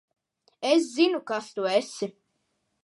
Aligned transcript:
Es 0.69 0.87
zinu, 0.95 1.21
kas 1.31 1.53
tu 1.57 1.71
esi. 1.77 2.13